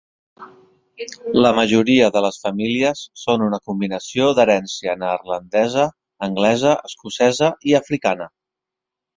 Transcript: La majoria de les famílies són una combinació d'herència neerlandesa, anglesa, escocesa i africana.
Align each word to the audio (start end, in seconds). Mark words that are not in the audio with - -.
La 1.45 1.49
majoria 1.57 2.07
de 2.15 2.23
les 2.27 2.39
famílies 2.45 3.03
són 3.25 3.43
una 3.49 3.59
combinació 3.71 4.31
d'herència 4.39 4.97
neerlandesa, 5.05 5.87
anglesa, 6.29 6.75
escocesa 6.91 7.55
i 7.73 7.81
africana. 7.85 8.29